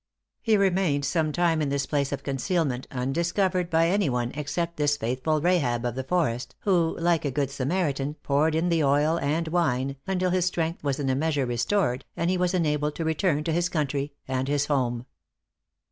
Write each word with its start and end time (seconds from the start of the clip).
He 0.41 0.57
remained 0.57 1.05
sometime 1.05 1.61
in 1.61 1.69
this 1.69 1.85
place 1.85 2.11
of 2.11 2.23
concealment, 2.23 2.87
undiscovered 2.89 3.69
by 3.69 3.87
any 3.87 4.09
one 4.09 4.31
except 4.31 4.77
this 4.77 4.97
faithful 4.97 5.41
Rahab 5.41 5.85
of 5.85 5.93
the 5.93 6.03
forest, 6.03 6.55
who 6.61 6.97
like 6.97 7.23
a 7.23 7.29
good 7.29 7.51
Samaritan, 7.51 8.15
poured 8.23 8.55
in 8.55 8.69
the 8.69 8.83
oil 8.83 9.19
and 9.19 9.47
wine, 9.49 9.97
until 10.07 10.31
his 10.31 10.45
strength 10.45 10.83
was 10.83 10.99
in 10.99 11.07
a 11.11 11.15
measure 11.15 11.45
restored, 11.45 12.03
and 12.17 12.31
he 12.31 12.35
was 12.39 12.55
enabled 12.55 12.95
to 12.95 13.05
return 13.05 13.43
to 13.43 13.53
his 13.53 13.69
country 13.69 14.11
and 14.27 14.47
his 14.47 14.65
home. 14.65 15.05